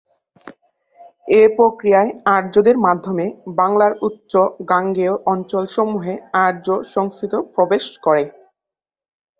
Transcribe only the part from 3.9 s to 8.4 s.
উচ্চ গাঙ্গেয় অঞ্চলসমূহে আর্য সংস্কৃত প্রবেশ করে।